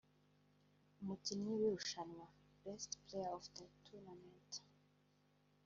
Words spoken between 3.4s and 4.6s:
the Tournament)